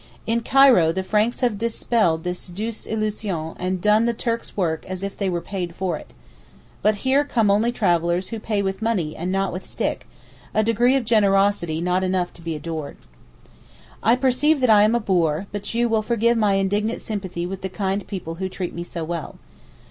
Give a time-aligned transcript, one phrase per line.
[0.25, 5.03] In Cairo the Franks have dispelled this douce illusion and done the Turk's work as
[5.03, 6.15] if they were paid for it.
[6.81, 11.05] But here come only travellers who pay with money and not with stick—a degree of
[11.05, 12.97] generosity not enough to be adored.
[14.01, 17.69] I perceive that I am a bore—but you will forgive my indignant sympathy with the
[17.69, 19.37] kind people who treat me so well.